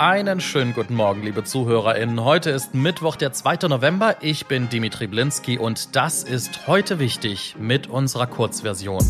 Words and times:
Einen 0.00 0.40
schönen 0.40 0.72
guten 0.72 0.94
Morgen, 0.94 1.22
liebe 1.22 1.44
ZuhörerInnen. 1.44 2.24
Heute 2.24 2.48
ist 2.48 2.72
Mittwoch, 2.72 3.16
der 3.16 3.34
2. 3.34 3.68
November. 3.68 4.16
Ich 4.22 4.46
bin 4.46 4.70
Dimitri 4.70 5.06
Blinski 5.06 5.58
und 5.58 5.94
das 5.94 6.22
ist 6.22 6.66
heute 6.66 6.98
wichtig 6.98 7.54
mit 7.58 7.86
unserer 7.86 8.26
Kurzversion. 8.26 9.04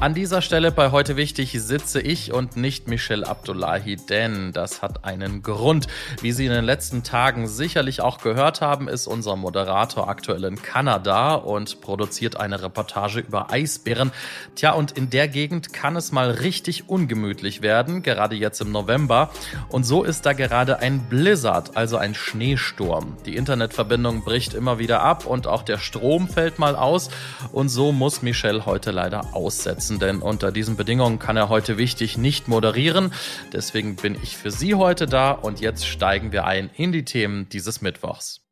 An 0.00 0.14
dieser 0.14 0.40
Stelle 0.40 0.72
bei 0.72 0.92
heute 0.92 1.18
wichtig 1.18 1.52
sitze 1.60 2.00
ich 2.00 2.32
und 2.32 2.56
nicht 2.56 2.88
Michelle 2.88 3.26
Abdullahi, 3.26 3.96
denn 3.96 4.50
das 4.50 4.80
hat 4.80 5.04
einen 5.04 5.42
Grund. 5.42 5.88
Wie 6.22 6.32
Sie 6.32 6.46
in 6.46 6.52
den 6.52 6.64
letzten 6.64 7.02
Tagen 7.02 7.46
sicherlich 7.46 8.00
auch 8.00 8.16
gehört 8.16 8.62
haben, 8.62 8.88
ist 8.88 9.06
unser 9.06 9.36
Moderator 9.36 10.08
aktuell 10.08 10.44
in 10.44 10.62
Kanada 10.62 11.34
und 11.34 11.82
produziert 11.82 12.40
eine 12.40 12.62
Reportage 12.62 13.20
über 13.20 13.52
Eisbären. 13.52 14.10
Tja, 14.54 14.72
und 14.72 14.92
in 14.92 15.10
der 15.10 15.28
Gegend 15.28 15.74
kann 15.74 15.96
es 15.96 16.12
mal 16.12 16.30
richtig 16.30 16.88
ungemütlich 16.88 17.60
werden, 17.60 18.02
gerade 18.02 18.36
jetzt 18.36 18.62
im 18.62 18.72
November. 18.72 19.28
Und 19.68 19.84
so 19.84 20.02
ist 20.02 20.24
da 20.24 20.32
gerade 20.32 20.78
ein 20.78 21.00
Blizzard, 21.10 21.76
also 21.76 21.98
ein 21.98 22.14
Schneesturm. 22.14 23.18
Die 23.26 23.36
Internetverbindung 23.36 24.24
bricht 24.24 24.54
immer 24.54 24.78
wieder 24.78 25.02
ab 25.02 25.26
und 25.26 25.46
auch 25.46 25.62
der 25.62 25.76
Strom 25.76 26.26
fällt 26.26 26.58
mal 26.58 26.74
aus. 26.74 27.10
Und 27.52 27.68
so 27.68 27.92
muss 27.92 28.22
Michelle 28.22 28.64
heute 28.64 28.92
leider 28.92 29.34
aussetzen 29.34 29.89
umsetzen, 29.90 29.98
denn 29.98 30.22
unter 30.22 30.52
diesen 30.52 30.76
Bedingungen 30.76 31.18
kann 31.18 31.36
er 31.36 31.48
heute 31.48 31.76
wichtig 31.76 32.16
nicht 32.16 32.48
moderieren. 32.48 33.12
Deswegen 33.52 33.96
bin 33.96 34.16
ich 34.22 34.36
für 34.36 34.50
Sie 34.50 34.74
heute 34.74 35.06
da 35.06 35.32
und 35.32 35.60
jetzt 35.60 35.86
steigen 35.86 36.32
wir 36.32 36.44
ein 36.44 36.70
in 36.76 36.92
die 36.92 37.04
Themen 37.04 37.48
dieses 37.48 37.80
Mittwochs. 37.80 38.42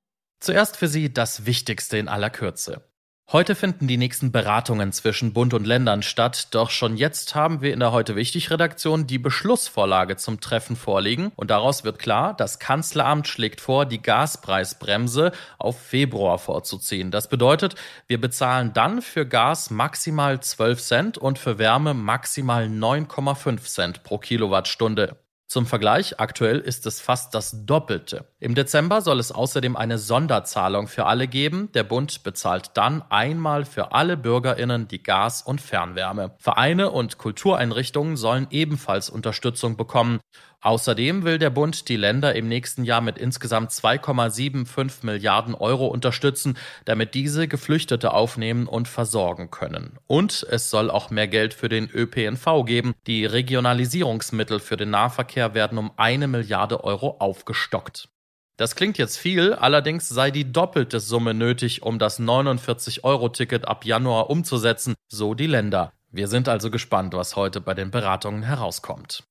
Zuerst 0.41 0.77
für 0.77 0.89
Sie 0.89 1.13
das 1.13 1.47
Wichtigste 1.47 1.99
in 1.99 2.09
aller 2.09 2.31
Kürze. 2.31 2.88
Heute 3.31 3.55
finden 3.55 3.89
die 3.89 3.99
nächsten 3.99 4.33
Beratungen 4.33 4.91
zwischen 4.91 5.35
Bund 5.35 5.53
und 5.53 5.67
Ländern 5.67 6.03
statt, 6.03 6.49
doch 6.53 6.71
schon 6.71 6.97
jetzt 6.97 7.35
haben 7.35 7.61
wir 7.61 7.75
in 7.75 7.81
der 7.81 7.93
Heute 7.93 8.17
Wichtig 8.17 8.51
Redaktion 8.51 9.07
die 9.07 9.19
Beschlussvorlage 9.19 10.17
zum 10.17 10.41
Treffen 10.41 10.77
vorliegen 10.77 11.31
und 11.37 11.51
daraus 11.51 11.85
wird 11.85 11.99
klar, 11.99 12.33
das 12.33 12.59
Kanzleramt 12.59 13.29
schlägt 13.29 13.61
vor, 13.61 13.85
die 13.85 14.01
Gaspreisbremse 14.01 15.33
auf 15.59 15.79
Februar 15.79 16.39
vorzuziehen. 16.39 17.11
Das 17.11 17.29
bedeutet, 17.29 17.75
wir 18.07 18.19
bezahlen 18.19 18.73
dann 18.73 19.03
für 19.03 19.27
Gas 19.27 19.69
maximal 19.69 20.41
12 20.41 20.81
Cent 20.81 21.19
und 21.19 21.39
für 21.39 21.59
Wärme 21.59 21.93
maximal 21.93 22.65
9,5 22.65 23.61
Cent 23.65 24.03
pro 24.05 24.17
Kilowattstunde. 24.17 25.19
Zum 25.51 25.65
Vergleich, 25.65 26.21
aktuell 26.21 26.59
ist 26.59 26.85
es 26.85 27.01
fast 27.01 27.35
das 27.35 27.65
Doppelte. 27.65 28.27
Im 28.39 28.55
Dezember 28.55 29.01
soll 29.01 29.19
es 29.19 29.33
außerdem 29.33 29.77
eine 29.77 29.97
Sonderzahlung 29.97 30.89
für 30.89 31.07
alle 31.07 31.27
geben. 31.27 31.73
Der 31.73 31.85
Bund 31.85 32.23
bezahlt 32.23 32.73
dann 32.75 33.03
einmal 33.09 33.65
für 33.65 33.93
alle 33.93 34.19
Bürgerinnen 34.19 34.89
die 34.89 35.03
Gas- 35.03 35.41
und 35.41 35.63
Fernwärme. 35.63 36.35
Vereine 36.37 36.91
und 36.91 37.17
Kultureinrichtungen 37.17 38.19
sollen 38.19 38.47
ebenfalls 38.51 39.09
Unterstützung 39.09 39.79
bekommen. 39.79 40.21
Außerdem 40.61 41.23
will 41.23 41.39
der 41.39 41.51
Bund 41.51 41.89
die 41.89 41.97
Länder 41.97 42.35
im 42.35 42.49
nächsten 42.49 42.83
Jahr 42.83 43.01
mit 43.01 43.17
insgesamt 43.17 43.71
2,75 43.71 45.07
Milliarden 45.07 45.55
Euro 45.55 45.87
unterstützen, 45.87 46.59
damit 46.85 47.15
diese 47.15 47.47
Geflüchtete 47.47 48.13
aufnehmen 48.13 48.67
und 48.67 48.89
versorgen 48.89 49.53
können. 49.53 49.99
Und 50.09 50.45
es 50.51 50.69
soll 50.69 50.91
auch 50.91 51.11
mehr 51.11 51.29
Geld 51.29 51.55
für 51.55 51.69
den 51.69 51.89
ÖPNV 51.89 52.65
geben. 52.65 52.95
Die 53.07 53.25
Regionalisierungsmittel 53.25 54.59
für 54.59 54.77
den 54.77 54.91
Nahverkehr 54.91 55.55
werden 55.55 55.79
um 55.79 55.93
eine 55.97 56.27
Milliarde 56.27 56.83
Euro 56.83 57.19
aufgestockt. 57.21 58.09
Das 58.57 58.75
klingt 58.75 58.99
jetzt 58.99 59.17
viel, 59.17 59.53
allerdings 59.53 60.09
sei 60.09 60.33
die 60.33 60.53
doppelte 60.53 60.99
Summe 60.99 61.35
nötig, 61.35 61.83
um 61.83 62.01
das 62.01 62.19
49-Euro-Ticket 62.19 63.69
ab 63.69 63.85
Januar 63.85 64.31
umzusetzen, 64.31 64.95
so 65.07 65.35
die 65.35 65.47
Länder. 65.47 65.93
Wir 66.11 66.27
sind 66.27 66.49
also 66.49 66.69
gespannt, 66.69 67.15
was 67.15 67.37
heute 67.37 67.61
bei 67.61 67.75
den 67.75 67.93
Beratungen 67.93 68.43
herauskommt. 68.43 69.28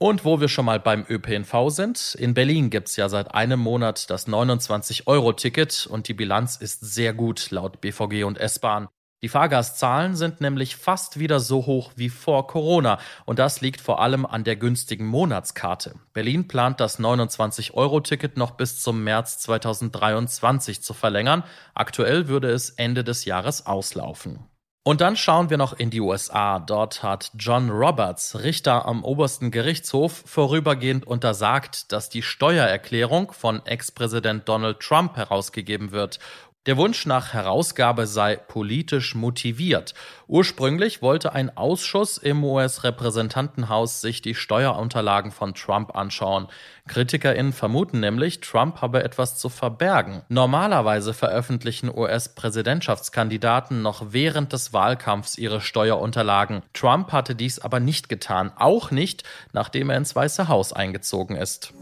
Und 0.00 0.24
wo 0.24 0.40
wir 0.40 0.46
schon 0.46 0.64
mal 0.64 0.78
beim 0.78 1.04
ÖPNV 1.08 1.70
sind, 1.70 2.14
in 2.14 2.32
Berlin 2.32 2.70
gibt's 2.70 2.94
ja 2.94 3.08
seit 3.08 3.34
einem 3.34 3.58
Monat 3.58 4.10
das 4.10 4.28
29-Euro-Ticket 4.28 5.88
und 5.90 6.06
die 6.06 6.14
Bilanz 6.14 6.54
ist 6.54 6.80
sehr 6.82 7.12
gut 7.12 7.50
laut 7.50 7.80
BVG 7.80 8.22
und 8.22 8.38
S-Bahn. 8.38 8.86
Die 9.22 9.28
Fahrgastzahlen 9.28 10.14
sind 10.14 10.40
nämlich 10.40 10.76
fast 10.76 11.18
wieder 11.18 11.40
so 11.40 11.66
hoch 11.66 11.90
wie 11.96 12.10
vor 12.10 12.46
Corona 12.46 13.00
und 13.26 13.40
das 13.40 13.60
liegt 13.60 13.80
vor 13.80 14.00
allem 14.00 14.24
an 14.24 14.44
der 14.44 14.54
günstigen 14.54 15.06
Monatskarte. 15.06 15.96
Berlin 16.12 16.46
plant 16.46 16.78
das 16.78 17.00
29-Euro-Ticket 17.00 18.36
noch 18.36 18.52
bis 18.52 18.80
zum 18.80 19.02
März 19.02 19.38
2023 19.40 20.80
zu 20.80 20.94
verlängern. 20.94 21.42
Aktuell 21.74 22.28
würde 22.28 22.50
es 22.52 22.70
Ende 22.70 23.02
des 23.02 23.24
Jahres 23.24 23.66
auslaufen. 23.66 24.46
Und 24.88 25.02
dann 25.02 25.16
schauen 25.18 25.50
wir 25.50 25.58
noch 25.58 25.74
in 25.74 25.90
die 25.90 26.00
USA. 26.00 26.58
Dort 26.60 27.02
hat 27.02 27.30
John 27.38 27.68
Roberts, 27.68 28.42
Richter 28.42 28.86
am 28.86 29.04
obersten 29.04 29.50
Gerichtshof, 29.50 30.22
vorübergehend 30.24 31.06
untersagt, 31.06 31.92
dass 31.92 32.08
die 32.08 32.22
Steuererklärung 32.22 33.32
von 33.32 33.60
Ex-Präsident 33.66 34.48
Donald 34.48 34.80
Trump 34.80 35.18
herausgegeben 35.18 35.92
wird. 35.92 36.20
Der 36.68 36.76
Wunsch 36.76 37.06
nach 37.06 37.32
Herausgabe 37.32 38.06
sei 38.06 38.36
politisch 38.36 39.14
motiviert. 39.14 39.94
Ursprünglich 40.26 41.00
wollte 41.00 41.32
ein 41.32 41.56
Ausschuss 41.56 42.18
im 42.18 42.44
US-Repräsentantenhaus 42.44 44.02
sich 44.02 44.20
die 44.20 44.34
Steuerunterlagen 44.34 45.32
von 45.32 45.54
Trump 45.54 45.96
anschauen. 45.96 46.48
KritikerInnen 46.86 47.54
vermuten 47.54 48.00
nämlich, 48.00 48.40
Trump 48.40 48.82
habe 48.82 49.02
etwas 49.02 49.38
zu 49.38 49.48
verbergen. 49.48 50.20
Normalerweise 50.28 51.14
veröffentlichen 51.14 51.88
US-Präsidentschaftskandidaten 51.88 53.80
noch 53.80 54.12
während 54.12 54.52
des 54.52 54.74
Wahlkampfs 54.74 55.38
ihre 55.38 55.62
Steuerunterlagen. 55.62 56.60
Trump 56.74 57.12
hatte 57.12 57.34
dies 57.34 57.58
aber 57.58 57.80
nicht 57.80 58.10
getan, 58.10 58.52
auch 58.58 58.90
nicht, 58.90 59.24
nachdem 59.54 59.88
er 59.88 59.96
ins 59.96 60.14
Weiße 60.14 60.48
Haus 60.48 60.74
eingezogen 60.74 61.34
ist. 61.36 61.72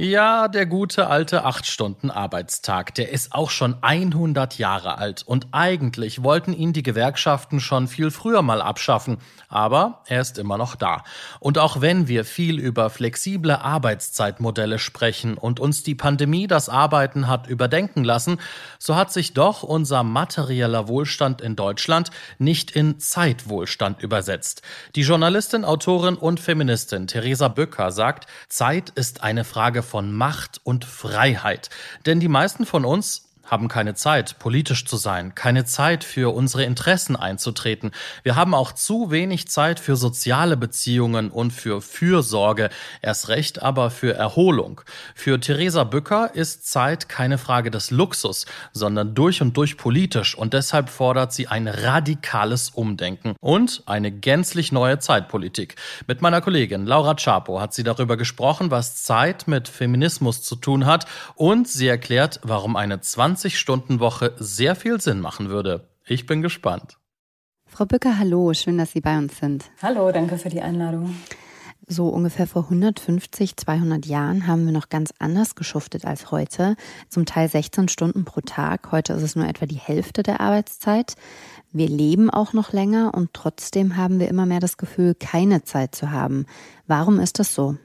Ja, 0.00 0.46
der 0.46 0.64
gute 0.66 1.08
alte 1.08 1.44
8-Stunden-Arbeitstag, 1.44 2.94
der 2.94 3.10
ist 3.10 3.32
auch 3.32 3.50
schon 3.50 3.74
100 3.80 4.56
Jahre 4.56 4.96
alt 4.96 5.24
und 5.26 5.48
eigentlich 5.50 6.22
wollten 6.22 6.52
ihn 6.52 6.72
die 6.72 6.84
Gewerkschaften 6.84 7.58
schon 7.58 7.88
viel 7.88 8.12
früher 8.12 8.42
mal 8.42 8.62
abschaffen, 8.62 9.18
aber 9.48 10.04
er 10.06 10.20
ist 10.20 10.38
immer 10.38 10.56
noch 10.56 10.76
da. 10.76 11.02
Und 11.40 11.58
auch 11.58 11.80
wenn 11.80 12.06
wir 12.06 12.24
viel 12.24 12.60
über 12.60 12.90
flexible 12.90 13.56
Arbeitszeitmodelle 13.56 14.78
sprechen 14.78 15.36
und 15.36 15.58
uns 15.58 15.82
die 15.82 15.96
Pandemie 15.96 16.46
das 16.46 16.68
Arbeiten 16.68 17.26
hat 17.26 17.48
überdenken 17.48 18.04
lassen, 18.04 18.38
so 18.78 18.94
hat 18.94 19.12
sich 19.12 19.34
doch 19.34 19.64
unser 19.64 20.04
materieller 20.04 20.86
Wohlstand 20.86 21.40
in 21.40 21.56
Deutschland 21.56 22.12
nicht 22.38 22.70
in 22.70 23.00
Zeitwohlstand 23.00 24.00
übersetzt. 24.00 24.62
Die 24.94 25.02
Journalistin, 25.02 25.64
Autorin 25.64 26.14
und 26.14 26.38
Feministin 26.38 27.08
Theresa 27.08 27.48
Bücker 27.48 27.90
sagt, 27.90 28.28
Zeit 28.48 28.90
ist 28.90 29.24
eine 29.24 29.42
Frage 29.42 29.87
von 29.88 30.12
Macht 30.12 30.60
und 30.62 30.84
Freiheit. 30.84 31.70
Denn 32.06 32.20
die 32.20 32.28
meisten 32.28 32.66
von 32.66 32.84
uns 32.84 33.27
haben 33.48 33.68
keine 33.68 33.94
Zeit, 33.94 34.38
politisch 34.38 34.84
zu 34.84 34.96
sein, 34.96 35.34
keine 35.34 35.64
Zeit 35.64 36.04
für 36.04 36.34
unsere 36.34 36.64
Interessen 36.64 37.16
einzutreten. 37.16 37.92
Wir 38.22 38.36
haben 38.36 38.54
auch 38.54 38.72
zu 38.72 39.10
wenig 39.10 39.48
Zeit 39.48 39.80
für 39.80 39.96
soziale 39.96 40.56
Beziehungen 40.56 41.30
und 41.30 41.52
für 41.52 41.80
Fürsorge, 41.80 42.68
erst 43.02 43.28
recht 43.28 43.62
aber 43.62 43.90
für 43.90 44.14
Erholung. 44.14 44.82
Für 45.14 45.40
Theresa 45.40 45.84
Bücker 45.84 46.34
ist 46.34 46.68
Zeit 46.68 47.08
keine 47.08 47.38
Frage 47.38 47.70
des 47.70 47.90
Luxus, 47.90 48.46
sondern 48.72 49.14
durch 49.14 49.40
und 49.40 49.56
durch 49.56 49.76
politisch 49.76 50.36
und 50.36 50.52
deshalb 50.52 50.90
fordert 50.90 51.32
sie 51.32 51.48
ein 51.48 51.68
radikales 51.68 52.70
Umdenken 52.70 53.34
und 53.40 53.82
eine 53.86 54.12
gänzlich 54.12 54.72
neue 54.72 54.98
Zeitpolitik. 54.98 55.76
Mit 56.06 56.20
meiner 56.22 56.40
Kollegin 56.40 56.86
Laura 56.86 57.14
Chapo 57.14 57.60
hat 57.60 57.72
sie 57.72 57.82
darüber 57.82 58.16
gesprochen, 58.16 58.70
was 58.70 59.02
Zeit 59.02 59.48
mit 59.48 59.68
Feminismus 59.68 60.42
zu 60.42 60.56
tun 60.56 60.86
hat 60.86 61.06
und 61.34 61.66
sie 61.68 61.88
erklärt, 61.88 62.40
warum 62.42 62.76
eine 62.76 63.00
20 63.00 63.37
20-Stunden-Woche 63.38 64.34
sehr 64.38 64.74
viel 64.74 65.00
Sinn 65.00 65.20
machen 65.20 65.48
würde. 65.48 65.88
Ich 66.04 66.26
bin 66.26 66.42
gespannt. 66.42 66.98
Frau 67.66 67.84
Bücker, 67.84 68.18
hallo, 68.18 68.52
schön, 68.54 68.78
dass 68.78 68.92
Sie 68.92 69.00
bei 69.00 69.16
uns 69.16 69.38
sind. 69.38 69.66
Hallo, 69.82 70.10
danke 70.10 70.38
für 70.38 70.48
die 70.48 70.60
Einladung. 70.60 71.14
So 71.86 72.08
ungefähr 72.08 72.46
vor 72.46 72.64
150, 72.64 73.56
200 73.56 74.04
Jahren 74.04 74.46
haben 74.46 74.66
wir 74.66 74.72
noch 74.72 74.88
ganz 74.88 75.14
anders 75.18 75.54
geschuftet 75.54 76.04
als 76.04 76.30
heute. 76.30 76.76
Zum 77.08 77.24
Teil 77.24 77.48
16 77.48 77.88
Stunden 77.88 78.24
pro 78.24 78.40
Tag. 78.40 78.92
Heute 78.92 79.14
ist 79.14 79.22
es 79.22 79.36
nur 79.36 79.46
etwa 79.46 79.64
die 79.66 79.76
Hälfte 79.76 80.22
der 80.22 80.40
Arbeitszeit. 80.40 81.14
Wir 81.72 81.88
leben 81.88 82.28
auch 82.28 82.52
noch 82.52 82.72
länger 82.72 83.14
und 83.14 83.32
trotzdem 83.32 83.96
haben 83.96 84.20
wir 84.20 84.28
immer 84.28 84.44
mehr 84.44 84.60
das 84.60 84.76
Gefühl, 84.76 85.14
keine 85.14 85.62
Zeit 85.62 85.94
zu 85.94 86.10
haben. 86.10 86.44
Warum 86.86 87.20
ist 87.20 87.38
das 87.38 87.54
so? 87.54 87.76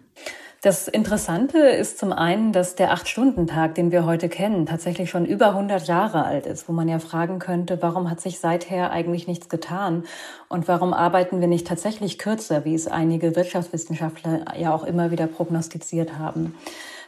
Das 0.63 0.87
Interessante 0.87 1.57
ist 1.57 1.97
zum 1.97 2.13
einen, 2.13 2.53
dass 2.53 2.75
der 2.75 2.93
Acht-Stunden-Tag, 2.93 3.75
den 3.75 3.91
wir 3.91 4.05
heute 4.05 4.29
kennen, 4.29 4.65
tatsächlich 4.65 5.09
schon 5.09 5.25
über 5.25 5.47
100 5.47 5.89
Jahre 5.89 6.23
alt 6.23 6.45
ist, 6.45 6.69
wo 6.69 6.71
man 6.71 6.87
ja 6.87 6.99
fragen 6.99 7.39
könnte, 7.39 7.81
warum 7.81 8.09
hat 8.09 8.21
sich 8.21 8.39
seither 8.39 8.89
eigentlich 8.91 9.27
nichts 9.27 9.49
getan 9.49 10.05
und 10.47 10.69
warum 10.69 10.93
arbeiten 10.93 11.41
wir 11.41 11.49
nicht 11.49 11.67
tatsächlich 11.67 12.17
kürzer, 12.17 12.63
wie 12.63 12.75
es 12.75 12.87
einige 12.87 13.35
Wirtschaftswissenschaftler 13.35 14.57
ja 14.57 14.73
auch 14.73 14.85
immer 14.85 15.11
wieder 15.11 15.27
prognostiziert 15.27 16.17
haben. 16.17 16.55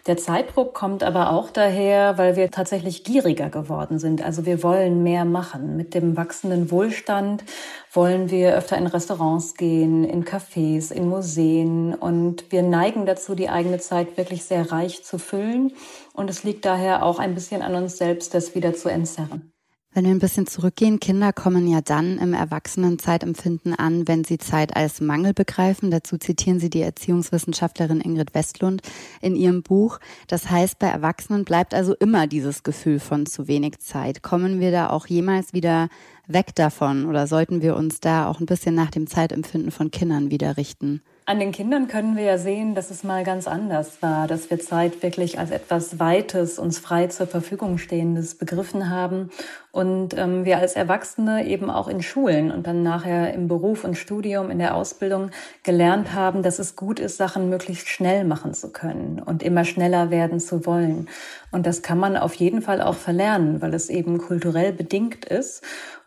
Der 0.07 0.17
Zeitdruck 0.17 0.75
kommt 0.75 1.01
aber 1.01 1.31
auch 1.31 1.49
daher, 1.49 2.19
weil 2.19 2.35
wir 2.35 2.51
tatsächlich 2.51 3.03
gieriger 3.03 3.49
geworden 3.49 3.97
sind. 3.97 4.23
Also 4.23 4.45
wir 4.45 4.61
wollen 4.61 5.01
mehr 5.01 5.25
machen. 5.25 5.75
Mit 5.77 5.95
dem 5.95 6.15
wachsenden 6.15 6.69
Wohlstand 6.69 7.43
wollen 7.91 8.29
wir 8.29 8.55
öfter 8.55 8.77
in 8.77 8.85
Restaurants 8.85 9.55
gehen, 9.55 10.03
in 10.03 10.23
Cafés, 10.23 10.91
in 10.91 11.09
Museen 11.09 11.95
und 11.95 12.51
wir 12.51 12.61
neigen 12.61 13.07
dazu, 13.07 13.33
die 13.33 13.49
eigene 13.49 13.79
Zeit 13.79 14.15
wirklich 14.15 14.43
sehr 14.45 14.71
reich 14.71 15.03
zu 15.03 15.17
füllen. 15.17 15.73
Und 16.13 16.29
es 16.29 16.43
liegt 16.43 16.65
daher 16.65 17.01
auch 17.01 17.17
ein 17.17 17.33
bisschen 17.33 17.63
an 17.63 17.73
uns 17.73 17.97
selbst, 17.97 18.35
das 18.35 18.53
wieder 18.53 18.75
zu 18.75 18.89
entzerren. 18.89 19.54
Wenn 19.95 20.03
wir 20.03 20.11
ein 20.11 20.19
bisschen 20.19 20.45
zurückgehen, 20.45 20.99
Kinder 20.99 21.31
kommen 21.31 21.69
ja 21.69 21.79
dann 21.79 22.17
im 22.17 22.33
Erwachsenenzeitempfinden 22.33 23.73
an, 23.73 24.05
wenn 24.09 24.25
sie 24.25 24.37
Zeit 24.37 24.75
als 24.75 24.99
Mangel 24.99 25.33
begreifen. 25.33 25.89
Dazu 25.89 26.17
zitieren 26.17 26.59
sie 26.59 26.69
die 26.69 26.81
Erziehungswissenschaftlerin 26.81 28.01
Ingrid 28.01 28.35
Westlund 28.35 28.81
in 29.21 29.37
ihrem 29.37 29.63
Buch. 29.63 29.99
Das 30.27 30.49
heißt, 30.49 30.79
bei 30.79 30.87
Erwachsenen 30.87 31.45
bleibt 31.45 31.73
also 31.73 31.95
immer 31.95 32.27
dieses 32.27 32.63
Gefühl 32.63 32.99
von 32.99 33.25
zu 33.25 33.47
wenig 33.47 33.79
Zeit. 33.79 34.21
Kommen 34.21 34.59
wir 34.59 34.71
da 34.71 34.89
auch 34.89 35.07
jemals 35.07 35.53
wieder 35.53 35.87
weg 36.27 36.53
davon 36.55 37.05
oder 37.05 37.25
sollten 37.25 37.61
wir 37.61 37.77
uns 37.77 38.01
da 38.01 38.27
auch 38.27 38.41
ein 38.41 38.47
bisschen 38.47 38.75
nach 38.75 38.91
dem 38.91 39.07
Zeitempfinden 39.07 39.71
von 39.71 39.91
Kindern 39.91 40.29
wieder 40.29 40.57
richten? 40.57 41.03
An 41.27 41.39
den 41.39 41.51
Kindern 41.51 41.87
können 41.87 42.15
wir 42.15 42.23
ja 42.23 42.37
sehen, 42.37 42.75
dass 42.75 42.91
es 42.91 43.03
mal 43.03 43.23
ganz 43.23 43.47
anders 43.47 44.03
war, 44.03 44.27
dass 44.27 44.51
wir 44.51 44.59
Zeit 44.59 45.01
wirklich 45.01 45.39
als 45.39 45.49
etwas 45.49 45.97
Weites, 45.97 46.59
uns 46.59 46.77
frei 46.77 47.07
zur 47.07 47.25
Verfügung 47.25 47.79
stehendes 47.79 48.35
begriffen 48.35 48.91
haben 48.91 49.31
und 49.71 50.15
ähm, 50.15 50.45
wir 50.45 50.59
als 50.59 50.75
Erwachsene 50.75 51.47
eben 51.47 51.71
auch 51.71 51.87
in 51.87 52.03
Schulen 52.03 52.51
und 52.51 52.67
dann 52.67 52.83
nachher 52.83 53.33
im 53.33 53.47
Beruf 53.47 53.85
und 53.85 53.97
Studium, 53.97 54.51
in 54.51 54.59
der 54.59 54.75
Ausbildung 54.75 55.31
gelernt 55.63 56.13
haben, 56.13 56.43
dass 56.43 56.59
es 56.59 56.75
gut 56.75 56.99
ist, 56.99 57.17
Sachen 57.17 57.49
möglichst 57.49 57.87
schnell 57.87 58.23
machen 58.23 58.53
zu 58.53 58.69
können 58.69 59.19
und 59.19 59.41
immer 59.41 59.65
schneller 59.65 60.11
werden 60.11 60.39
zu 60.39 60.67
wollen. 60.67 61.09
Und 61.51 61.65
das 61.65 61.81
kann 61.81 61.97
man 61.97 62.17
auf 62.17 62.35
jeden 62.35 62.61
Fall 62.61 62.83
auch 62.83 62.93
verlernen, 62.93 63.63
weil 63.63 63.73
es 63.73 63.89
eben 63.89 64.19
kulturell 64.19 64.73
bedingt 64.73 65.25
ist. 65.25 65.63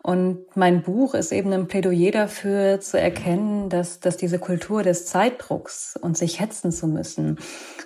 Und 0.09 0.57
mein 0.57 0.81
Buch 0.81 1.13
ist 1.13 1.33
eben 1.33 1.53
ein 1.53 1.69
Plädoyer 1.69 2.11
dafür 2.11 2.81
zu 2.81 2.99
erkennen, 2.99 3.69
dass, 3.69 4.01
dass 4.01 4.17
diese 4.17 4.39
Kultur 4.39 4.83
des 4.83 5.05
Zeitdrucks 5.05 5.99
und 6.01 6.17
sich 6.17 6.41
hetzen 6.41 6.73
zu 6.73 6.87
müssen, 6.87 7.39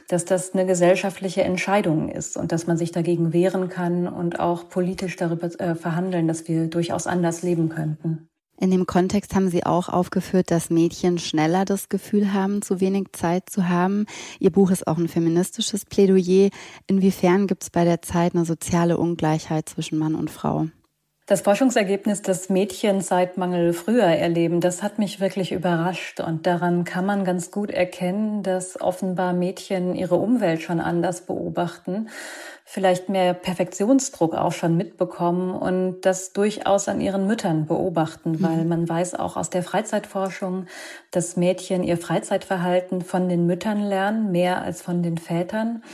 dass 0.06 0.24
das 0.24 0.54
eine 0.54 0.64
gesellschaftliche 0.64 1.42
Entscheidung 1.42 2.08
ist 2.08 2.36
und 2.36 2.52
dass 2.52 2.68
man 2.68 2.76
sich 2.76 2.92
dagegen 2.92 3.32
wehren 3.32 3.68
kann 3.68 4.06
und 4.06 4.38
auch 4.38 4.68
politisch 4.68 5.16
darüber 5.16 5.48
äh, 5.58 5.74
verhandeln, 5.74 6.28
dass 6.28 6.46
wir 6.46 6.68
durchaus 6.68 7.08
anders 7.08 7.42
leben 7.42 7.68
könnten. 7.70 8.28
In 8.60 8.70
dem 8.70 8.86
Kontext 8.86 9.34
haben 9.34 9.48
Sie 9.48 9.66
auch 9.66 9.88
aufgeführt, 9.88 10.52
dass 10.52 10.70
Mädchen 10.70 11.18
schneller 11.18 11.64
das 11.64 11.88
Gefühl 11.88 12.32
haben, 12.32 12.62
zu 12.62 12.78
wenig 12.78 13.08
Zeit 13.14 13.50
zu 13.50 13.68
haben. 13.68 14.06
Ihr 14.38 14.52
Buch 14.52 14.70
ist 14.70 14.86
auch 14.86 14.96
ein 14.96 15.08
feministisches 15.08 15.84
Plädoyer. 15.86 16.50
Inwiefern 16.86 17.48
gibt 17.48 17.64
es 17.64 17.70
bei 17.70 17.84
der 17.84 18.00
Zeit 18.00 18.36
eine 18.36 18.44
soziale 18.44 18.96
Ungleichheit 18.96 19.68
zwischen 19.68 19.98
Mann 19.98 20.14
und 20.14 20.30
Frau? 20.30 20.68
Das 21.26 21.42
Forschungsergebnis, 21.42 22.20
dass 22.20 22.48
Mädchen 22.48 23.00
Zeitmangel 23.00 23.72
früher 23.74 24.02
erleben, 24.02 24.60
das 24.60 24.82
hat 24.82 24.98
mich 24.98 25.20
wirklich 25.20 25.52
überrascht. 25.52 26.18
Und 26.18 26.46
daran 26.48 26.82
kann 26.82 27.06
man 27.06 27.24
ganz 27.24 27.52
gut 27.52 27.70
erkennen, 27.70 28.42
dass 28.42 28.80
offenbar 28.80 29.32
Mädchen 29.32 29.94
ihre 29.94 30.16
Umwelt 30.16 30.62
schon 30.62 30.80
anders 30.80 31.20
beobachten, 31.20 32.08
vielleicht 32.64 33.08
mehr 33.08 33.34
Perfektionsdruck 33.34 34.34
auch 34.34 34.50
schon 34.50 34.76
mitbekommen 34.76 35.54
und 35.54 36.00
das 36.00 36.32
durchaus 36.32 36.88
an 36.88 37.00
ihren 37.00 37.28
Müttern 37.28 37.66
beobachten, 37.66 38.32
mhm. 38.32 38.42
weil 38.42 38.64
man 38.64 38.88
weiß 38.88 39.14
auch 39.14 39.36
aus 39.36 39.48
der 39.48 39.62
Freizeitforschung, 39.62 40.66
dass 41.12 41.36
Mädchen 41.36 41.84
ihr 41.84 41.98
Freizeitverhalten 41.98 43.00
von 43.00 43.28
den 43.28 43.46
Müttern 43.46 43.80
lernen, 43.80 44.32
mehr 44.32 44.62
als 44.62 44.82
von 44.82 45.04
den 45.04 45.18
Vätern 45.18 45.84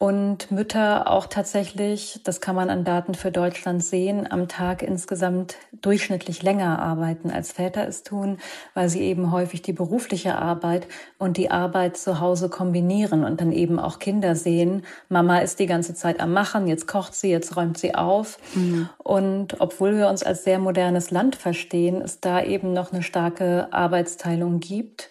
und 0.00 0.50
Mütter 0.50 1.10
auch 1.10 1.26
tatsächlich, 1.26 2.22
das 2.24 2.40
kann 2.40 2.56
man 2.56 2.70
an 2.70 2.84
Daten 2.84 3.12
für 3.12 3.30
Deutschland 3.30 3.84
sehen, 3.84 4.26
am 4.32 4.48
Tag 4.48 4.82
insgesamt 4.82 5.56
durchschnittlich 5.82 6.42
länger 6.42 6.78
arbeiten, 6.78 7.30
als 7.30 7.52
Väter 7.52 7.86
es 7.86 8.02
tun, 8.02 8.38
weil 8.72 8.88
sie 8.88 9.02
eben 9.02 9.30
häufig 9.30 9.60
die 9.60 9.74
berufliche 9.74 10.36
Arbeit 10.36 10.86
und 11.18 11.36
die 11.36 11.50
Arbeit 11.50 11.98
zu 11.98 12.18
Hause 12.18 12.48
kombinieren 12.48 13.24
und 13.24 13.42
dann 13.42 13.52
eben 13.52 13.78
auch 13.78 13.98
Kinder 13.98 14.36
sehen, 14.36 14.86
Mama 15.10 15.40
ist 15.40 15.58
die 15.58 15.66
ganze 15.66 15.94
Zeit 15.94 16.18
am 16.18 16.32
Machen, 16.32 16.66
jetzt 16.66 16.86
kocht 16.86 17.14
sie, 17.14 17.30
jetzt 17.30 17.54
räumt 17.58 17.76
sie 17.76 17.94
auf. 17.94 18.38
Mhm. 18.54 18.88
Und 18.96 19.60
obwohl 19.60 19.98
wir 19.98 20.08
uns 20.08 20.22
als 20.22 20.44
sehr 20.44 20.60
modernes 20.60 21.10
Land 21.10 21.36
verstehen, 21.36 22.00
es 22.00 22.20
da 22.20 22.42
eben 22.42 22.72
noch 22.72 22.90
eine 22.94 23.02
starke 23.02 23.68
Arbeitsteilung 23.70 24.60
gibt 24.60 25.10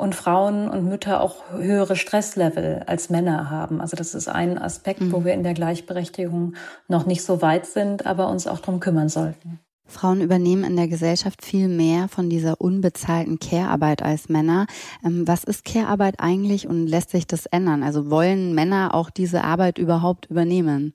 und 0.00 0.14
Frauen 0.14 0.68
und 0.68 0.88
Mütter 0.88 1.20
auch 1.20 1.36
höhere 1.52 1.96
Stresslevel 1.96 2.84
als 2.86 3.10
Männer 3.10 3.50
haben. 3.50 3.80
Also 3.80 3.96
das 3.96 4.14
ist 4.14 4.28
ein 4.28 4.58
Aspekt, 4.58 5.00
mhm. 5.00 5.12
wo 5.12 5.24
wir 5.24 5.34
in 5.34 5.42
der 5.42 5.54
Gleichberechtigung 5.54 6.54
noch 6.88 7.06
nicht 7.06 7.22
so 7.22 7.42
weit 7.42 7.66
sind, 7.66 8.06
aber 8.06 8.28
uns 8.28 8.46
auch 8.46 8.60
darum 8.60 8.80
kümmern 8.80 9.08
sollten. 9.08 9.60
Frauen 9.90 10.20
übernehmen 10.20 10.64
in 10.64 10.76
der 10.76 10.88
Gesellschaft 10.88 11.44
viel 11.44 11.68
mehr 11.68 12.08
von 12.08 12.30
dieser 12.30 12.60
unbezahlten 12.60 13.38
Care-Arbeit 13.38 14.02
als 14.02 14.28
Männer. 14.28 14.66
Ähm, 15.04 15.26
was 15.26 15.44
ist 15.44 15.64
Care-Arbeit 15.64 16.20
eigentlich 16.20 16.68
und 16.68 16.86
lässt 16.86 17.10
sich 17.10 17.26
das 17.26 17.46
ändern? 17.46 17.82
Also 17.82 18.08
wollen 18.10 18.54
Männer 18.54 18.94
auch 18.94 19.10
diese 19.10 19.42
Arbeit 19.42 19.78
überhaupt 19.78 20.26
übernehmen? 20.30 20.94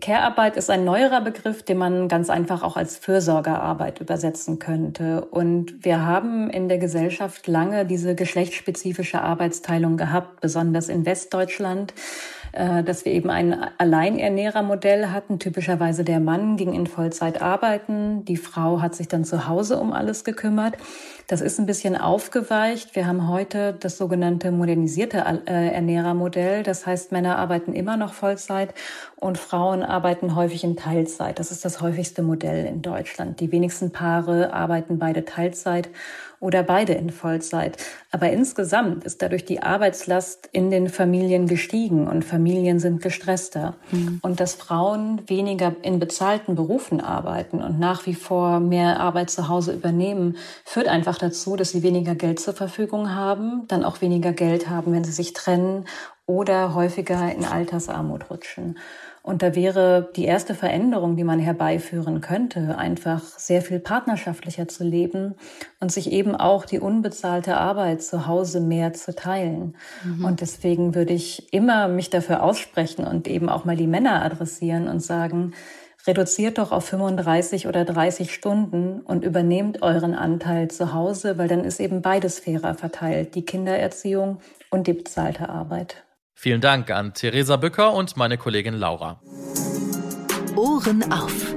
Care-Arbeit 0.00 0.56
ist 0.56 0.70
ein 0.70 0.84
neuerer 0.84 1.20
Begriff, 1.20 1.62
den 1.62 1.78
man 1.78 2.08
ganz 2.08 2.30
einfach 2.30 2.62
auch 2.62 2.76
als 2.76 2.96
Fürsorgearbeit 2.96 4.00
übersetzen 4.00 4.58
könnte. 4.58 5.24
Und 5.24 5.84
wir 5.84 6.04
haben 6.04 6.50
in 6.50 6.68
der 6.68 6.78
Gesellschaft 6.78 7.46
lange 7.46 7.86
diese 7.86 8.14
geschlechtsspezifische 8.14 9.20
Arbeitsteilung 9.20 9.96
gehabt, 9.96 10.40
besonders 10.40 10.88
in 10.88 11.06
Westdeutschland. 11.06 11.94
Äh, 12.54 12.84
dass 12.84 13.04
wir 13.04 13.10
eben 13.10 13.30
ein 13.30 13.66
Alleiernährermodell 13.78 15.08
hatten. 15.08 15.40
Typischerweise 15.40 16.04
der 16.04 16.20
Mann 16.20 16.56
ging 16.56 16.72
in 16.72 16.86
Vollzeit 16.86 17.42
arbeiten, 17.42 18.24
die 18.24 18.36
Frau 18.36 18.80
hat 18.80 18.94
sich 18.94 19.08
dann 19.08 19.24
zu 19.24 19.48
Hause 19.48 19.76
um 19.78 19.92
alles 19.92 20.22
gekümmert. 20.22 20.76
Das 21.26 21.40
ist 21.40 21.58
ein 21.58 21.66
bisschen 21.66 21.96
aufgeweicht. 21.96 22.94
Wir 22.94 23.08
haben 23.08 23.28
heute 23.28 23.72
das 23.72 23.98
sogenannte 23.98 24.52
modernisierte 24.52 25.24
äh, 25.46 25.74
Ernährermodell. 25.74 26.62
Das 26.62 26.86
heißt, 26.86 27.10
Männer 27.10 27.38
arbeiten 27.38 27.72
immer 27.72 27.96
noch 27.96 28.12
Vollzeit 28.12 28.72
und 29.16 29.36
Frauen 29.36 29.82
arbeiten 29.82 30.36
häufig 30.36 30.62
in 30.62 30.76
Teilzeit. 30.76 31.40
Das 31.40 31.50
ist 31.50 31.64
das 31.64 31.80
häufigste 31.80 32.22
Modell 32.22 32.66
in 32.66 32.82
Deutschland. 32.82 33.40
Die 33.40 33.50
wenigsten 33.50 33.90
Paare 33.90 34.52
arbeiten 34.52 35.00
beide 35.00 35.24
Teilzeit 35.24 35.88
oder 36.44 36.62
beide 36.62 36.92
in 36.92 37.08
Vollzeit. 37.08 37.78
Aber 38.10 38.30
insgesamt 38.30 39.04
ist 39.04 39.22
dadurch 39.22 39.46
die 39.46 39.62
Arbeitslast 39.62 40.46
in 40.52 40.70
den 40.70 40.90
Familien 40.90 41.46
gestiegen 41.46 42.06
und 42.06 42.22
Familien 42.22 42.78
sind 42.80 43.00
gestresster. 43.00 43.76
Mhm. 43.90 44.18
Und 44.20 44.40
dass 44.40 44.54
Frauen 44.54 45.22
weniger 45.26 45.74
in 45.80 45.98
bezahlten 45.98 46.54
Berufen 46.54 47.00
arbeiten 47.00 47.62
und 47.62 47.78
nach 47.78 48.04
wie 48.04 48.14
vor 48.14 48.60
mehr 48.60 49.00
Arbeit 49.00 49.30
zu 49.30 49.48
Hause 49.48 49.72
übernehmen, 49.72 50.36
führt 50.66 50.86
einfach 50.86 51.16
dazu, 51.16 51.56
dass 51.56 51.70
sie 51.70 51.82
weniger 51.82 52.14
Geld 52.14 52.38
zur 52.38 52.52
Verfügung 52.52 53.14
haben, 53.14 53.62
dann 53.68 53.82
auch 53.82 54.02
weniger 54.02 54.32
Geld 54.32 54.68
haben, 54.68 54.92
wenn 54.92 55.04
sie 55.04 55.12
sich 55.12 55.32
trennen 55.32 55.86
oder 56.26 56.74
häufiger 56.74 57.32
in 57.32 57.46
Altersarmut 57.46 58.30
rutschen. 58.30 58.76
Und 59.24 59.40
da 59.40 59.54
wäre 59.54 60.10
die 60.16 60.26
erste 60.26 60.54
Veränderung, 60.54 61.16
die 61.16 61.24
man 61.24 61.38
herbeiführen 61.38 62.20
könnte, 62.20 62.76
einfach 62.76 63.22
sehr 63.38 63.62
viel 63.62 63.80
partnerschaftlicher 63.80 64.68
zu 64.68 64.84
leben 64.84 65.34
und 65.80 65.90
sich 65.90 66.12
eben 66.12 66.36
auch 66.36 66.66
die 66.66 66.78
unbezahlte 66.78 67.56
Arbeit 67.56 68.02
zu 68.02 68.26
Hause 68.26 68.60
mehr 68.60 68.92
zu 68.92 69.14
teilen. 69.14 69.76
Mhm. 70.04 70.26
Und 70.26 70.42
deswegen 70.42 70.94
würde 70.94 71.14
ich 71.14 71.54
immer 71.54 71.88
mich 71.88 72.10
dafür 72.10 72.42
aussprechen 72.42 73.06
und 73.06 73.26
eben 73.26 73.48
auch 73.48 73.64
mal 73.64 73.76
die 73.76 73.86
Männer 73.86 74.22
adressieren 74.22 74.88
und 74.88 75.00
sagen, 75.00 75.54
reduziert 76.06 76.58
doch 76.58 76.70
auf 76.70 76.84
35 76.84 77.66
oder 77.66 77.86
30 77.86 78.30
Stunden 78.30 79.00
und 79.00 79.24
übernehmt 79.24 79.80
euren 79.80 80.14
Anteil 80.14 80.68
zu 80.68 80.92
Hause, 80.92 81.38
weil 81.38 81.48
dann 81.48 81.64
ist 81.64 81.80
eben 81.80 82.02
beides 82.02 82.40
fairer 82.40 82.74
verteilt, 82.74 83.34
die 83.34 83.46
Kindererziehung 83.46 84.40
und 84.68 84.86
die 84.86 84.92
bezahlte 84.92 85.48
Arbeit. 85.48 86.04
Vielen 86.34 86.60
Dank 86.60 86.90
an 86.90 87.14
Theresa 87.14 87.56
Bücker 87.56 87.94
und 87.94 88.16
meine 88.16 88.36
Kollegin 88.36 88.74
Laura. 88.74 89.20
Ohren 90.56 91.10
auf. 91.12 91.54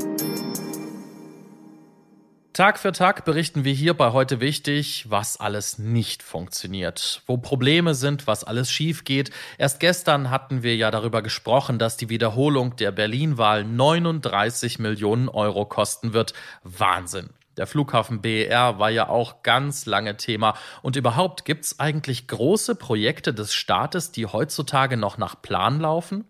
Tag 2.58 2.80
für 2.80 2.92
Tag 2.92 3.24
berichten 3.24 3.66
wir 3.66 3.74
hier 3.74 3.94
bei 3.94 4.14
heute 4.14 4.40
wichtig, 4.40 5.06
was 5.10 5.40
alles 5.40 5.78
nicht 5.78 6.24
funktioniert, 6.24 7.22
wo 7.28 7.38
Probleme 7.38 7.94
sind, 7.94 8.26
was 8.26 8.44
alles 8.44 8.72
schief 8.72 9.04
geht. 9.04 9.30
Erst 9.60 9.80
gestern 9.80 10.32
hatten 10.32 10.64
wir 10.64 10.76
ja 10.76 10.90
darüber 10.90 11.22
gesprochen, 11.22 11.78
dass 11.78 11.98
die 11.98 12.10
Wiederholung 12.10 12.76
der 12.76 12.92
Berlin-Wahl 12.92 13.64
39 13.64 14.80
Millionen 14.80 15.30
Euro 15.30 15.66
kosten 15.66 16.14
wird. 16.14 16.34
Wahnsinn. 16.64 17.30
Der 17.58 17.68
Flughafen 17.68 18.22
BER 18.22 18.80
war 18.80 18.90
ja 18.90 19.10
auch 19.10 19.42
ganz 19.44 19.86
lange 19.86 20.16
Thema. 20.16 20.56
Und 20.84 20.96
überhaupt 20.96 21.44
gibt 21.44 21.66
es 21.66 21.80
eigentlich 21.80 22.28
große 22.28 22.76
Projekte 22.76 23.34
des 23.34 23.54
Staates, 23.54 24.12
die 24.12 24.28
heutzutage 24.28 24.96
noch 24.96 25.18
nach 25.18 25.42
Plan 25.42 25.80
laufen? 25.80 26.26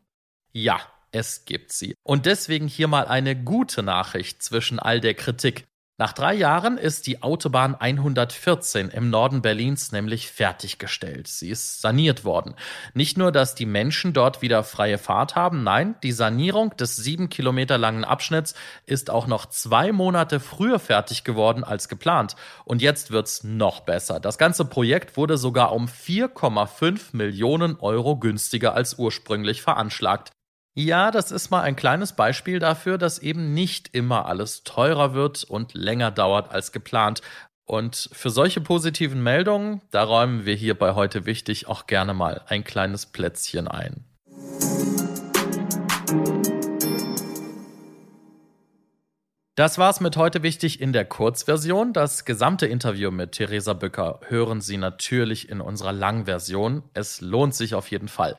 Ja, 0.54 0.80
es 1.12 1.46
gibt 1.46 1.72
sie. 1.74 1.96
Und 2.04 2.26
deswegen 2.26 2.68
hier 2.68 2.88
mal 2.88 3.08
eine 3.08 3.36
gute 3.36 3.84
Nachricht 3.84 4.42
zwischen 4.42 4.80
all 4.80 5.02
der 5.02 5.14
Kritik. 5.14 5.68
Nach 6.00 6.13
drei 6.13 6.36
Jahren 6.36 6.77
ist 6.77 7.08
die 7.08 7.24
Autobahn 7.24 7.74
114 7.74 8.89
im 8.89 9.10
Norden 9.10 9.42
Berlins 9.42 9.92
nämlich 9.92 10.30
fertiggestellt. 10.30 11.27
Sie 11.27 11.50
ist 11.50 11.82
saniert 11.82 12.24
worden. 12.24 12.54
Nicht 12.94 13.18
nur, 13.18 13.32
dass 13.32 13.56
die 13.56 13.66
Menschen 13.66 14.13
dort 14.13 14.44
wieder 14.44 14.63
freie 14.63 15.00
Fahrt 15.00 15.36
haben, 15.36 15.63
nein, 15.63 15.96
die 16.04 16.12
Sanierung 16.12 16.77
des 16.77 16.98
sieben 16.98 17.30
Kilometer 17.30 17.80
langen 17.80 18.04
Abschnitts 18.04 18.54
ist 18.86 19.10
auch 19.10 19.25
noch 19.25 19.48
zwei 19.48 19.92
Monate 19.92 20.39
früher 20.39 20.77
fertig 20.77 21.24
geworden 21.24 21.63
als 21.63 21.89
geplant. 21.89 22.36
Und 22.63 22.84
jetzt 22.84 23.10
wird's 23.10 23.44
noch 23.44 23.80
besser. 23.80 24.20
Das 24.20 24.38
ganze 24.38 24.66
Projekt 24.66 25.18
wurde 25.18 25.39
sogar 25.39 25.74
um 25.74 25.88
4,5 25.88 27.16
Millionen 27.16 27.75
Euro 27.80 28.18
günstiger 28.18 28.75
als 28.75 29.00
ursprünglich 29.00 29.63
veranschlagt. 29.63 30.32
Ja, 30.80 31.10
das 31.10 31.32
ist 31.32 31.50
mal 31.50 31.62
ein 31.62 31.76
kleines 31.76 32.14
Beispiel 32.14 32.60
dafür, 32.60 33.00
dass 33.00 33.18
eben 33.18 33.56
nicht 33.56 33.96
immer 33.96 34.28
alles 34.28 34.64
teurer 34.64 35.16
wird 35.16 35.44
und 35.44 35.74
länger 35.74 36.12
dauert 36.12 36.52
als 36.52 36.72
geplant. 36.72 37.24
Und 37.66 38.12
für 38.14 38.30
solche 38.30 38.62
positiven 38.62 39.24
Meldungen, 39.24 39.82
da 39.90 40.04
räumen 40.04 40.46
wir 40.46 40.54
hier 40.54 40.78
bei 40.78 40.94
heute 40.94 41.26
wichtig 41.26 41.68
auch 41.68 41.88
gerne 41.88 42.14
mal 42.14 42.44
ein 42.46 42.64
kleines 42.64 43.08
Plätzchen 43.08 43.68
ein. 43.68 44.06
Das 49.56 49.80
war's 49.80 50.02
mit 50.02 50.16
heute 50.18 50.44
wichtig 50.44 50.80
in 50.80 50.94
der 50.94 51.06
Kurzversion. 51.06 51.92
Das 51.92 52.26
gesamte 52.26 52.68
Interview 52.68 53.10
mit 53.10 53.32
Theresa 53.32 53.74
Bücker 53.74 54.20
hören 54.28 54.62
Sie 54.62 54.78
natürlich 54.78 55.50
in 55.50 55.62
unserer 55.62 55.94
Langversion. 55.94 56.84
Es 56.94 57.22
lohnt 57.22 57.56
sich 57.56 57.74
auf 57.74 57.90
jeden 57.90 58.08
Fall. 58.08 58.38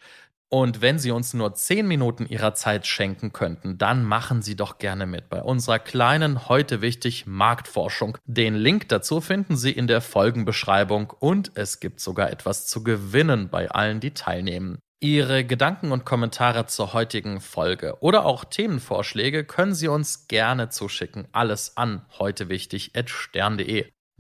Und 0.50 0.80
wenn 0.80 0.98
Sie 0.98 1.10
uns 1.10 1.34
nur 1.34 1.54
zehn 1.54 1.86
Minuten 1.86 2.26
Ihrer 2.26 2.54
Zeit 2.54 2.86
schenken 2.86 3.32
könnten, 3.32 3.76
dann 3.76 4.04
machen 4.04 4.40
Sie 4.40 4.56
doch 4.56 4.78
gerne 4.78 5.06
mit 5.06 5.28
bei 5.28 5.42
unserer 5.42 5.78
kleinen 5.78 6.48
heute 6.48 6.80
wichtig 6.80 7.26
Marktforschung. 7.26 8.16
Den 8.24 8.54
Link 8.54 8.88
dazu 8.88 9.20
finden 9.20 9.56
Sie 9.56 9.72
in 9.72 9.86
der 9.86 10.00
Folgenbeschreibung 10.00 11.12
und 11.18 11.52
es 11.54 11.80
gibt 11.80 12.00
sogar 12.00 12.30
etwas 12.30 12.66
zu 12.66 12.82
gewinnen 12.82 13.50
bei 13.50 13.70
allen, 13.70 14.00
die 14.00 14.14
teilnehmen. 14.14 14.78
Ihre 15.00 15.44
Gedanken 15.44 15.92
und 15.92 16.04
Kommentare 16.04 16.66
zur 16.66 16.92
heutigen 16.92 17.40
Folge 17.40 17.98
oder 18.00 18.24
auch 18.26 18.44
Themenvorschläge 18.44 19.44
können 19.44 19.74
Sie 19.74 19.86
uns 19.86 20.26
gerne 20.26 20.70
zuschicken. 20.70 21.28
Alles 21.30 21.76
an 21.76 22.04
heute. 22.18 22.48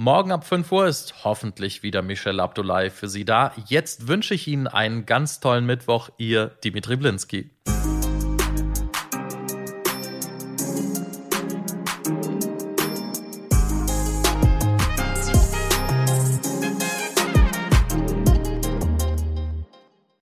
Morgen 0.00 0.30
ab 0.30 0.46
5 0.46 0.70
Uhr 0.70 0.86
ist 0.86 1.24
hoffentlich 1.24 1.82
wieder 1.82 2.02
Michelle 2.02 2.40
Abdullahi 2.40 2.88
für 2.88 3.08
Sie 3.08 3.24
da. 3.24 3.50
Jetzt 3.66 4.06
wünsche 4.06 4.32
ich 4.32 4.46
Ihnen 4.46 4.68
einen 4.68 5.06
ganz 5.06 5.40
tollen 5.40 5.66
Mittwoch. 5.66 6.10
Ihr 6.18 6.46
Dimitri 6.62 6.94
Blinski. 6.94 7.50